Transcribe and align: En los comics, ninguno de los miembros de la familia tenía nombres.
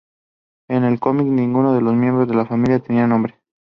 En 0.67 0.81
los 0.89 0.99
comics, 0.99 1.29
ninguno 1.29 1.75
de 1.75 1.81
los 1.81 1.93
miembros 1.93 2.27
de 2.27 2.33
la 2.33 2.47
familia 2.47 2.79
tenía 2.79 3.05
nombres. 3.05 3.35